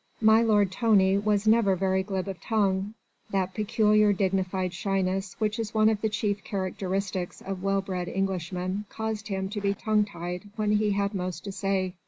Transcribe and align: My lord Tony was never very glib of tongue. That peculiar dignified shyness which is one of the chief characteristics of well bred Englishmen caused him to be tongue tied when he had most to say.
My 0.21 0.41
lord 0.41 0.71
Tony 0.71 1.19
was 1.19 1.45
never 1.47 1.75
very 1.75 2.01
glib 2.01 2.27
of 2.27 2.41
tongue. 2.41 2.95
That 3.29 3.53
peculiar 3.53 4.13
dignified 4.13 4.73
shyness 4.73 5.35
which 5.39 5.59
is 5.59 5.75
one 5.75 5.89
of 5.89 6.01
the 6.01 6.09
chief 6.09 6.43
characteristics 6.43 7.39
of 7.39 7.61
well 7.61 7.81
bred 7.81 8.09
Englishmen 8.09 8.85
caused 8.89 9.27
him 9.27 9.47
to 9.49 9.61
be 9.61 9.75
tongue 9.75 10.05
tied 10.05 10.49
when 10.55 10.71
he 10.77 10.93
had 10.93 11.13
most 11.13 11.43
to 11.43 11.51
say. 11.51 11.93